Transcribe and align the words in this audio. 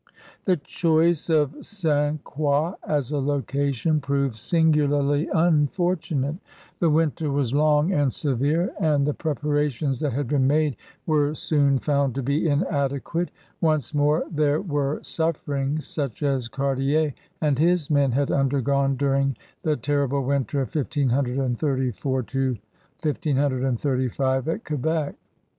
The 0.45 0.57
choice 0.57 1.29
of 1.29 1.55
St. 1.63 2.23
Croix 2.23 2.73
as 2.83 3.11
a 3.11 3.19
location 3.19 3.99
proved 4.01 4.35
singularly 4.35 5.29
unfortunate; 5.31 6.37
the 6.79 6.89
winter 6.89 7.29
was 7.29 7.53
long 7.53 7.91
and 7.93 8.11
severe, 8.11 8.73
and 8.79 9.05
the 9.05 9.13
preparations 9.13 9.99
that 9.99 10.11
had 10.13 10.27
been 10.27 10.47
made 10.47 10.75
were 11.05 11.35
soon 11.35 11.77
found 11.77 12.15
to 12.15 12.23
be 12.23 12.47
inadequate. 12.49 13.29
Once 13.61 13.93
more 13.93 14.23
there 14.31 14.59
were 14.59 14.97
sufferings 15.03 15.85
such 15.85 16.23
as 16.23 16.47
Cartier 16.47 17.13
and 17.39 17.59
his 17.59 17.91
men 17.91 18.11
had 18.11 18.31
undergone 18.31 18.95
during 18.95 19.37
the 19.61 19.77
terrible 19.77 20.23
winter 20.25 20.61
of 20.61 20.73
1584 20.73 22.11
1585 23.03 24.47
at 24.47 24.65
Quebec. 24.65 25.15